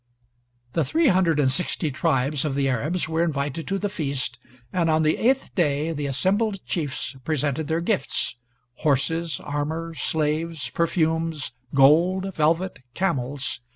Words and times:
[The 0.73 0.83
three 0.83 1.09
hundred 1.09 1.39
and 1.39 1.51
sixty 1.51 1.91
tribes 1.91 2.43
of 2.43 2.55
the 2.55 2.67
Arabs 2.67 3.07
were 3.07 3.23
invited 3.23 3.67
to 3.67 3.77
the 3.77 3.87
feast, 3.87 4.39
and 4.73 4.89
on 4.89 5.03
the 5.03 5.17
eighth 5.17 5.53
day 5.53 5.91
the 5.91 6.07
assembled 6.07 6.65
chiefs 6.65 7.15
presented 7.23 7.67
their 7.67 7.81
gifts 7.81 8.35
horses, 8.77 9.39
armor, 9.39 9.93
slaves, 9.93 10.71
perfumes, 10.71 11.51
gold, 11.75 12.33
velvet, 12.33 12.79
camels. 12.95 13.61